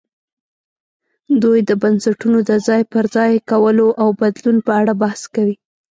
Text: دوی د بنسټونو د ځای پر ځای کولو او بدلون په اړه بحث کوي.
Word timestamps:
دوی 1.43 1.59
د 1.69 1.71
بنسټونو 1.81 2.39
د 2.49 2.51
ځای 2.67 2.81
پر 2.91 3.05
ځای 3.15 3.31
کولو 3.49 3.87
او 4.01 4.07
بدلون 4.21 4.57
په 4.65 4.71
اړه 4.81 4.93
بحث 5.01 5.21
کوي. 5.35 5.55